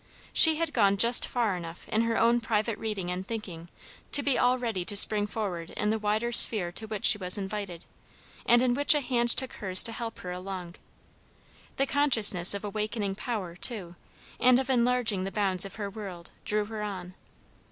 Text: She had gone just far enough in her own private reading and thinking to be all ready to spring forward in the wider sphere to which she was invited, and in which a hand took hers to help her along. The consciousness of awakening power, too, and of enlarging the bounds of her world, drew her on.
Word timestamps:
She 0.33 0.55
had 0.55 0.73
gone 0.73 0.97
just 0.97 1.27
far 1.27 1.55
enough 1.55 1.87
in 1.87 2.01
her 2.01 2.19
own 2.19 2.41
private 2.41 2.75
reading 2.79 3.11
and 3.11 3.23
thinking 3.23 3.69
to 4.13 4.23
be 4.23 4.35
all 4.35 4.57
ready 4.57 4.83
to 4.83 4.95
spring 4.97 5.27
forward 5.27 5.69
in 5.77 5.91
the 5.91 5.99
wider 5.99 6.31
sphere 6.31 6.71
to 6.71 6.87
which 6.87 7.05
she 7.05 7.19
was 7.19 7.37
invited, 7.37 7.85
and 8.43 8.63
in 8.63 8.73
which 8.73 8.95
a 8.95 9.01
hand 9.01 9.29
took 9.29 9.53
hers 9.61 9.83
to 9.83 9.91
help 9.91 10.17
her 10.21 10.31
along. 10.31 10.73
The 11.75 11.85
consciousness 11.85 12.55
of 12.55 12.63
awakening 12.65 13.13
power, 13.13 13.55
too, 13.55 13.95
and 14.39 14.57
of 14.57 14.71
enlarging 14.71 15.23
the 15.23 15.31
bounds 15.31 15.65
of 15.65 15.75
her 15.75 15.87
world, 15.91 16.31
drew 16.45 16.65
her 16.65 16.81
on. 16.81 17.13